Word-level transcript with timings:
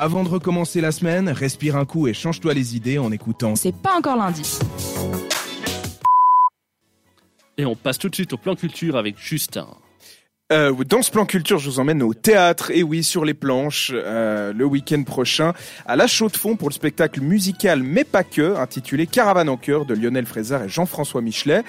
Avant 0.00 0.22
de 0.22 0.28
recommencer 0.28 0.80
la 0.80 0.92
semaine, 0.92 1.28
respire 1.28 1.74
un 1.74 1.84
coup 1.84 2.06
et 2.06 2.14
change-toi 2.14 2.54
les 2.54 2.76
idées 2.76 2.98
en 2.98 3.10
écoutant. 3.10 3.56
C'est 3.56 3.74
pas 3.74 3.96
encore 3.98 4.16
lundi. 4.16 4.56
Et 7.56 7.66
on 7.66 7.74
passe 7.74 7.98
tout 7.98 8.08
de 8.08 8.14
suite 8.14 8.32
au 8.32 8.36
plan 8.36 8.54
culture 8.54 8.96
avec 8.96 9.18
Justin. 9.18 9.66
Euh, 10.50 10.72
dans 10.88 11.02
ce 11.02 11.10
plan 11.10 11.26
culture, 11.26 11.58
je 11.58 11.68
vous 11.68 11.78
emmène 11.78 12.02
au 12.02 12.14
théâtre, 12.14 12.70
et 12.70 12.82
oui, 12.82 13.04
sur 13.04 13.26
les 13.26 13.34
planches, 13.34 13.92
euh, 13.94 14.54
le 14.54 14.64
week-end 14.64 15.02
prochain, 15.02 15.52
à 15.84 15.94
la 15.94 16.06
Chaux 16.06 16.30
de 16.30 16.38
Fonds 16.38 16.56
pour 16.56 16.70
le 16.70 16.72
spectacle 16.72 17.20
musical, 17.20 17.82
mais 17.82 18.02
pas 18.02 18.24
que, 18.24 18.56
intitulé 18.56 19.06
Caravane 19.06 19.50
en 19.50 19.58
cœur 19.58 19.84
de 19.84 19.92
Lionel 19.92 20.24
Frézard 20.24 20.62
et 20.62 20.68
Jean-François 20.70 21.20
Michelet. 21.20 21.64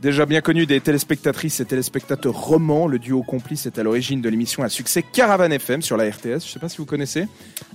Déjà 0.00 0.26
bien 0.26 0.40
connu 0.40 0.66
des 0.66 0.80
téléspectatrices 0.80 1.60
et 1.60 1.64
téléspectateurs 1.64 2.34
romans, 2.34 2.88
le 2.88 2.98
duo 2.98 3.22
complice 3.22 3.66
est 3.66 3.78
à 3.78 3.82
l'origine 3.84 4.20
de 4.20 4.28
l'émission 4.28 4.62
à 4.64 4.68
succès 4.68 5.02
Caravane 5.02 5.52
FM 5.52 5.80
sur 5.80 5.96
la 5.96 6.04
RTS. 6.04 6.44
Je 6.44 6.52
sais 6.52 6.58
pas 6.58 6.68
si 6.68 6.78
vous 6.78 6.84
connaissez. 6.84 7.28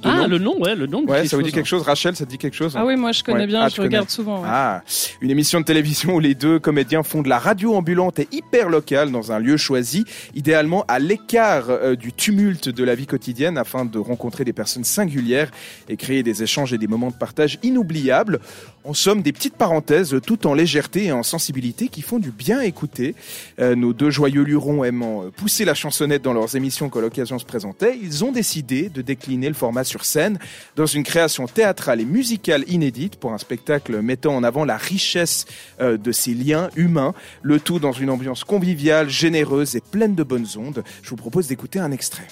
ah, 0.03 0.27
le 0.27 0.37
nom, 0.37 0.59
ouais, 0.61 0.75
le 0.75 0.85
nom. 0.85 1.05
Ouais, 1.05 1.25
ça 1.25 1.37
vous 1.37 1.43
dit 1.43 1.51
quelque 1.51 1.65
chose, 1.65 1.81
Rachel, 1.81 2.15
ça 2.15 2.25
te 2.25 2.29
dit 2.29 2.37
quelque 2.37 2.55
chose 2.55 2.75
Ah 2.77 2.85
oui, 2.85 2.97
moi 2.97 3.13
je 3.13 3.23
connais 3.23 3.47
bien, 3.47 3.61
ah, 3.61 3.69
je 3.69 3.81
regarde 3.81 4.09
souvent. 4.09 4.43
Ah, 4.45 4.83
une 5.21 5.31
émission 5.31 5.61
de 5.61 5.65
télévision 5.65 6.15
où 6.15 6.19
les 6.19 6.35
deux 6.35 6.59
comédiens 6.59 7.01
font 7.01 7.21
de 7.21 7.29
la 7.29 7.39
radio 7.39 7.73
ambulante 7.73 8.19
et 8.19 8.27
hyper 8.31 8.69
locale 8.69 9.11
dans 9.11 9.31
un 9.31 9.39
lieu 9.39 9.55
choisi, 9.57 10.05
idéalement 10.49 10.83
à 10.87 10.97
l'écart 10.97 11.69
euh, 11.69 11.95
du 11.95 12.11
tumulte 12.11 12.69
de 12.69 12.83
la 12.83 12.95
vie 12.95 13.05
quotidienne 13.05 13.55
afin 13.55 13.85
de 13.85 13.99
rencontrer 13.99 14.45
des 14.45 14.51
personnes 14.51 14.83
singulières 14.83 15.51
et 15.87 15.95
créer 15.95 16.23
des 16.23 16.41
échanges 16.41 16.73
et 16.73 16.79
des 16.79 16.87
moments 16.87 17.11
de 17.11 17.15
partage 17.15 17.59
inoubliables. 17.61 18.39
En 18.85 18.93
somme, 18.93 19.21
des 19.21 19.33
petites 19.33 19.55
parenthèses 19.55 20.15
tout 20.25 20.47
en 20.47 20.53
légèreté 20.53 21.05
et 21.05 21.11
en 21.11 21.21
sensibilité 21.21 21.89
qui 21.89 22.01
font 22.01 22.17
du 22.17 22.31
bien 22.31 22.61
écouter. 22.61 23.13
Euh, 23.59 23.75
nos 23.75 23.91
deux 23.91 24.09
joyeux 24.09 24.43
lurons 24.43 24.85
aimant 24.85 25.25
euh, 25.25 25.31
pousser 25.31 25.65
la 25.65 25.73
chansonnette 25.73 26.21
dans 26.21 26.31
leurs 26.33 26.55
émissions 26.55 26.87
quand 26.87 27.01
l'occasion 27.01 27.37
se 27.39 27.45
présentait, 27.45 27.99
ils 28.01 28.23
ont 28.23 28.31
décidé 28.31 28.87
de 28.87 29.01
décliner 29.01 29.49
le 29.49 29.53
format 29.53 29.83
sur 29.83 30.05
scène 30.05 30.39
dans 30.77 30.85
une 30.85 31.03
création 31.03 31.45
théâtrale 31.45 31.99
et 31.99 32.05
musicale 32.05 32.63
inédite 32.67 33.17
pour 33.17 33.33
un 33.33 33.37
spectacle 33.37 34.01
mettant 34.01 34.35
en 34.35 34.43
avant 34.43 34.63
la 34.63 34.77
richesse 34.77 35.45
euh, 35.81 35.97
de 35.97 36.13
ces 36.13 36.33
liens 36.33 36.69
humains, 36.77 37.13
le 37.41 37.59
tout 37.59 37.79
dans 37.79 37.91
une 37.91 38.09
ambiance 38.09 38.45
conviviale, 38.45 39.09
généreuse 39.09 39.75
et 39.75 39.81
pleine 39.81 40.15
de 40.15 40.23
bonnes 40.23 40.47
ondes. 40.57 40.83
Je 41.03 41.09
vous 41.09 41.17
propose 41.17 41.47
d'écouter 41.47 41.79
un 41.79 41.91
extrait. 41.91 42.27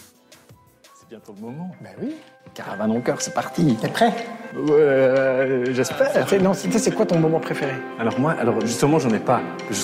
C'est 1.09 1.15
bientôt 1.15 1.33
le 1.39 1.47
moment. 1.47 1.71
Ben 1.81 1.91
oui. 2.01 2.15
Caravane 2.53 2.91
en 2.91 2.99
cœur, 2.99 3.21
c'est 3.21 3.33
parti. 3.33 3.77
T'es 3.79 3.87
prêt? 3.87 4.13
Euh, 4.57 5.63
J'espère. 5.71 6.09
Non, 6.41 6.51
c'est 6.53 6.91
quoi 6.93 7.05
ton 7.05 7.17
moment 7.17 7.39
préféré? 7.39 7.71
Alors 7.97 8.19
moi, 8.19 8.35
alors 8.37 8.59
justement, 8.61 8.99
j'en 8.99 9.11
ai 9.11 9.19
pas. 9.19 9.39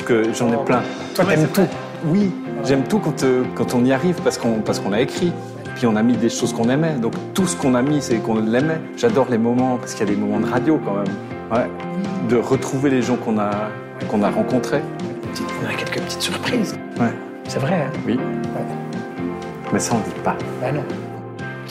que 0.05 0.33
j'en 0.33 0.51
ai 0.51 0.57
oh, 0.57 0.63
plein. 0.65 0.81
Toi, 1.15 1.23
t'aimes 1.23 1.47
tout 1.47 1.67
Oui, 2.05 2.29
j'aime 2.65 2.83
tout 2.83 2.99
quand, 2.99 3.23
euh, 3.23 3.43
quand 3.55 3.73
on 3.73 3.85
y 3.85 3.93
arrive 3.93 4.21
parce 4.21 4.37
qu'on 4.37 4.59
parce 4.59 4.79
qu'on 4.81 4.91
a 4.91 4.99
écrit. 4.99 5.31
Puis 5.75 5.87
on 5.87 5.95
a 5.95 6.03
mis 6.03 6.17
des 6.17 6.29
choses 6.29 6.51
qu'on 6.51 6.67
aimait. 6.67 6.95
Donc 6.95 7.13
tout 7.33 7.47
ce 7.47 7.55
qu'on 7.55 7.75
a 7.75 7.81
mis, 7.81 8.01
c'est 8.01 8.17
qu'on 8.17 8.41
l'aimait. 8.41 8.81
J'adore 8.97 9.27
les 9.29 9.37
moments 9.37 9.77
parce 9.77 9.93
qu'il 9.93 10.05
y 10.05 10.11
a 10.11 10.13
des 10.13 10.19
moments 10.19 10.41
de 10.41 10.51
radio 10.51 10.77
quand 10.83 10.95
même. 10.95 11.15
Ouais. 11.53 11.69
De 12.27 12.35
retrouver 12.35 12.89
les 12.89 13.01
gens 13.01 13.15
qu'on 13.15 13.39
a 13.39 13.69
qu'on 14.09 14.23
a 14.23 14.29
rencontrés. 14.29 14.81
On 15.63 15.69
a 15.69 15.73
quelques 15.73 16.01
petites 16.01 16.21
surprises. 16.21 16.75
Ouais. 16.99 17.13
C'est 17.47 17.59
vrai. 17.59 17.75
Hein? 17.75 17.91
Oui. 18.05 18.19
Mais 19.71 19.79
ça 19.79 19.93
on 19.95 19.99
dit 19.99 20.15
pas. 20.21 20.35
Bah 20.59 20.71
non. 20.73 20.83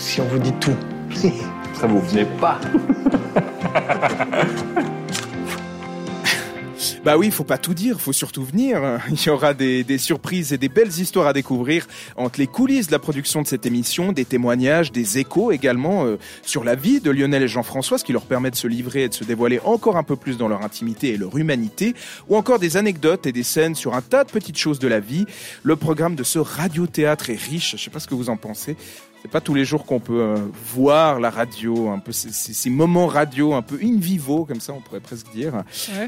Si 0.02 0.20
on 0.20 0.24
vous 0.24 0.40
dit 0.40 0.52
tout. 0.54 0.74
Ça 1.74 1.86
vous 1.86 2.00
venez 2.00 2.26
pas. 2.40 2.60
Bah 7.04 7.18
oui, 7.18 7.26
il 7.26 7.32
faut 7.32 7.42
pas 7.42 7.58
tout 7.58 7.74
dire, 7.74 8.00
faut 8.00 8.12
surtout 8.12 8.44
venir. 8.44 9.00
Il 9.10 9.20
y 9.20 9.28
aura 9.28 9.54
des, 9.54 9.82
des, 9.82 9.98
surprises 9.98 10.52
et 10.52 10.58
des 10.58 10.68
belles 10.68 11.00
histoires 11.00 11.26
à 11.26 11.32
découvrir 11.32 11.88
entre 12.16 12.38
les 12.38 12.46
coulisses 12.46 12.86
de 12.86 12.92
la 12.92 13.00
production 13.00 13.42
de 13.42 13.46
cette 13.48 13.66
émission, 13.66 14.12
des 14.12 14.24
témoignages, 14.24 14.92
des 14.92 15.18
échos 15.18 15.50
également 15.50 16.06
euh, 16.06 16.16
sur 16.42 16.62
la 16.62 16.76
vie 16.76 17.00
de 17.00 17.10
Lionel 17.10 17.42
et 17.42 17.48
Jean-François, 17.48 17.98
ce 17.98 18.04
qui 18.04 18.12
leur 18.12 18.26
permet 18.26 18.52
de 18.52 18.56
se 18.56 18.68
livrer 18.68 19.04
et 19.04 19.08
de 19.08 19.14
se 19.14 19.24
dévoiler 19.24 19.58
encore 19.64 19.96
un 19.96 20.04
peu 20.04 20.14
plus 20.14 20.36
dans 20.36 20.46
leur 20.46 20.62
intimité 20.62 21.08
et 21.08 21.16
leur 21.16 21.36
humanité, 21.36 21.94
ou 22.28 22.36
encore 22.36 22.60
des 22.60 22.76
anecdotes 22.76 23.26
et 23.26 23.32
des 23.32 23.42
scènes 23.42 23.74
sur 23.74 23.94
un 23.94 24.02
tas 24.02 24.22
de 24.22 24.30
petites 24.30 24.58
choses 24.58 24.78
de 24.78 24.86
la 24.86 25.00
vie. 25.00 25.26
Le 25.64 25.74
programme 25.74 26.14
de 26.14 26.22
ce 26.22 26.38
radiothéâtre 26.38 27.30
est 27.30 27.40
riche, 27.40 27.72
je 27.76 27.82
sais 27.82 27.90
pas 27.90 27.98
ce 27.98 28.06
que 28.06 28.14
vous 28.14 28.30
en 28.30 28.36
pensez, 28.36 28.76
c'est 29.22 29.30
pas 29.30 29.40
tous 29.40 29.54
les 29.54 29.64
jours 29.64 29.86
qu'on 29.86 30.00
peut 30.00 30.20
euh, 30.20 30.36
voir 30.74 31.20
la 31.20 31.30
radio, 31.30 31.90
un 31.90 32.00
peu 32.00 32.10
ces, 32.10 32.70
moments 32.70 33.06
radio 33.06 33.54
un 33.54 33.62
peu 33.62 33.78
in 33.80 33.96
vivo, 33.96 34.44
comme 34.44 34.60
ça 34.60 34.72
on 34.72 34.80
pourrait 34.80 34.98
presque 34.98 35.30
dire. 35.32 35.62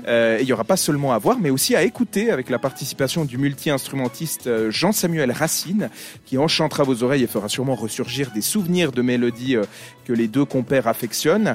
Euh, 0.08 0.38
il 0.40 0.48
y 0.48 0.52
aura 0.52 0.64
pas 0.64 0.76
seulement 0.76 1.12
à 1.12 1.18
voir, 1.18 1.38
mais 1.38 1.50
aussi 1.50 1.76
à 1.76 1.84
écouter 1.84 2.32
avec 2.32 2.50
la 2.50 2.58
participation 2.58 3.24
du 3.24 3.38
multi-instrumentiste 3.38 4.48
euh, 4.48 4.68
Jean-Samuel 4.72 5.30
Racine, 5.30 5.90
qui 6.26 6.38
enchantera 6.38 6.82
vos 6.82 7.04
oreilles 7.04 7.22
et 7.22 7.28
fera 7.28 7.48
sûrement 7.48 7.76
ressurgir 7.76 8.32
des 8.32 8.42
souvenirs 8.42 8.90
de 8.90 9.02
mélodies 9.02 9.56
que 10.04 10.12
les 10.12 10.26
deux 10.26 10.44
compères 10.44 10.88
affectionnent. 10.88 11.54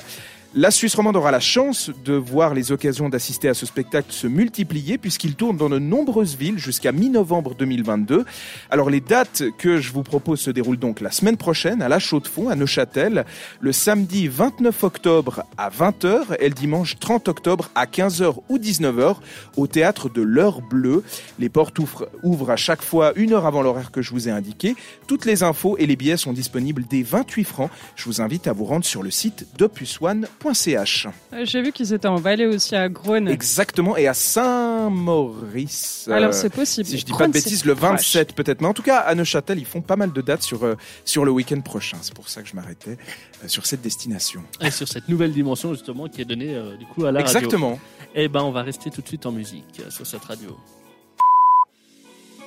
La 0.56 0.72
Suisse 0.72 0.96
romande 0.96 1.16
aura 1.16 1.30
la 1.30 1.40
chance 1.40 1.92
de 2.04 2.14
voir 2.14 2.56
les 2.56 2.72
occasions 2.72 3.08
d'assister 3.08 3.50
à 3.50 3.54
ce 3.54 3.68
spectacle 3.68 4.12
se 4.12 4.26
multiplier 4.26 4.98
puisqu'il 4.98 5.36
tourne 5.36 5.58
dans 5.58 5.70
de 5.70 5.78
nombreuses 5.78 6.36
villes 6.36 6.58
jusqu'à 6.58 6.92
mi-novembre 6.92 7.54
2022. 7.54 8.26
Alors 8.72 8.90
les 8.90 9.00
dates 9.00 9.44
que 9.60 9.78
je 9.78 9.92
vous 9.92 10.02
propose 10.02 10.40
se 10.40 10.50
déroulent 10.50 10.80
donc 10.80 11.02
la 11.02 11.12
semaine 11.12 11.38
prochaine 11.38 11.84
à 11.84 11.88
La 11.88 12.00
Chaux-de-Fonds 12.00 12.50
à 12.50 12.56
Neuchâtel, 12.56 13.26
le 13.60 13.72
samedi 13.72 14.28
29 14.28 14.84
octobre 14.84 15.44
à 15.60 15.70
20h 15.70 16.38
et 16.40 16.50
le 16.50 16.56
dimanche 16.56 16.98
30 16.98 17.28
octobre 17.28 17.70
à 17.76 17.86
15h 17.86 18.38
ou 18.50 18.58
19h 18.58 19.18
au 19.56 19.68
théâtre 19.68 20.10
de 20.10 20.24
l'Heure 20.24 20.64
Bleue. 20.64 21.04
Les 21.38 21.50
portes 21.50 21.78
ouvrent, 22.24 22.50
à 22.50 22.56
chaque 22.56 22.82
fois 22.82 23.14
une 23.16 23.34
heure 23.34 23.46
avant 23.46 23.62
l'horaire 23.62 23.92
que 23.92 24.02
je 24.02 24.10
vous 24.10 24.28
ai 24.28 24.32
indiqué. 24.32 24.76
Toutes 25.06 25.26
les 25.26 25.44
infos 25.44 25.78
et 25.78 25.86
les 25.86 25.96
billets 25.96 26.18
sont 26.18 26.34
disponibles 26.34 26.86
dès 26.90 27.04
28 27.04 27.44
francs. 27.44 27.70
Je 27.96 28.06
vous 28.06 28.20
invite 28.20 28.48
à 28.48 28.54
vous 28.54 28.66
rendre 28.66 28.86
sur 28.86 29.04
le 29.04 29.12
site 29.12 29.46
d'Opus 29.56 30.02
One 30.02 30.26
euh, 30.46 31.44
j'ai 31.44 31.62
vu 31.62 31.72
qu'ils 31.72 31.94
étaient 31.94 32.08
en 32.08 32.16
Valais 32.16 32.46
aussi 32.46 32.76
à 32.76 32.90
Grone. 32.90 33.28
Exactement, 33.28 33.98
et 33.98 34.08
à 34.08 34.14
Saint-Maurice. 34.14 36.08
Alors 36.12 36.34
c'est 36.34 36.50
possible. 36.50 36.88
Si 36.88 36.98
je 36.98 37.06
dis 37.06 37.14
pas 37.14 37.28
de 37.28 37.34
bêtises, 37.34 37.66
le 37.66 37.74
27 37.74 38.34
peut-être. 38.34 38.62
Mais 38.62 38.68
en 38.68 38.74
tout 38.74 38.84
cas, 38.84 38.98
à 39.00 39.16
Neuchâtel, 39.16 39.60
ils 39.60 39.66
font 39.66 39.82
pas 39.82 39.96
mal 39.96 40.12
de 40.12 40.22
dates 40.22 40.44
sur, 40.44 40.64
euh, 40.64 40.76
sur 41.06 41.26
le 41.26 41.32
week-end 41.32 41.62
prochain. 41.62 41.98
C'est 42.02 42.14
pour 42.14 42.30
ça 42.30 42.42
que 42.42 42.50
je 42.50 42.56
m'arrêtais 42.56 42.98
euh, 43.44 43.48
sur 43.48 43.66
cette 43.66 43.82
destination. 43.82 44.42
Et 44.62 44.72
sur 44.72 44.88
cette 44.88 45.10
nouvelle 45.10 45.32
dimension 45.32 45.74
justement 45.74 46.08
qui 46.08 46.22
est 46.22 46.26
donnée 46.26 46.58
du 46.78 46.86
coup 46.86 47.06
à 47.06 47.12
la 47.12 47.22
radio. 47.22 47.36
Exactement. 47.38 47.80
Et 48.16 48.24
eh 48.24 48.28
ben 48.28 48.42
on 48.42 48.52
va 48.52 48.64
rester 48.64 48.90
tout 48.90 49.02
de 49.02 49.08
suite 49.08 49.26
en 49.26 49.32
musique 49.32 49.82
sur 49.90 50.08
cette 50.08 50.24
radio. 50.24 50.58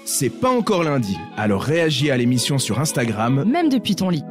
C'est 0.05 0.31
pas 0.31 0.51
encore 0.51 0.83
lundi, 0.83 1.17
alors 1.37 1.63
réagis 1.63 2.11
à 2.11 2.17
l'émission 2.17 2.59
sur 2.59 2.81
Instagram. 2.81 3.45
Même 3.45 3.69
depuis 3.69 3.95
ton 3.95 4.09
lit. 4.09 4.25